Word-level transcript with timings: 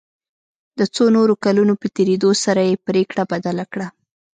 د 0.79 0.81
څو 0.95 1.03
نورو 1.15 1.33
کلونو 1.45 1.73
په 1.81 1.87
تېرېدو 1.95 2.29
سره 2.43 2.61
یې 2.69 2.81
پريکړه 2.87 3.23
بدله 3.31 3.65
کړه. 3.73 3.87